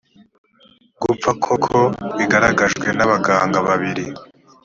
gupfa 1.01 1.29
koko 1.43 1.77
bigaragajwe 2.17 2.87
n 2.97 2.99
abaganga 3.05 3.57
babiri 3.67 4.05